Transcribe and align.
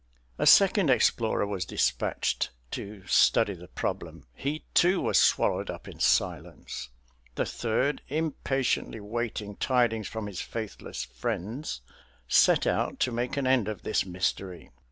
A 0.39 0.47
second 0.47 0.89
explorer 0.89 1.45
was 1.45 1.63
dispatched 1.63 2.49
to 2.71 3.05
study 3.05 3.53
the 3.53 3.67
problem. 3.67 4.25
He, 4.33 4.63
too, 4.73 4.99
was 4.99 5.19
swallowed 5.19 5.69
up 5.69 5.87
in 5.87 5.99
silence. 5.99 6.89
The 7.35 7.45
third, 7.45 8.01
impatiently 8.07 8.99
waiting 8.99 9.57
tidings 9.57 10.07
from 10.07 10.25
his 10.25 10.41
faithless 10.41 11.03
friends, 11.05 11.81
set 12.27 12.65
out 12.65 12.99
to 13.01 13.11
make 13.11 13.37
an 13.37 13.45
end 13.45 13.67
of 13.67 13.83
this 13.83 14.03
mystery. 14.03 14.71